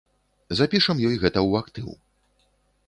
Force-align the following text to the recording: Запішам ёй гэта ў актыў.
Запішам 0.59 1.03
ёй 1.11 1.15
гэта 1.25 1.39
ў 1.47 1.51
актыў. 1.63 1.89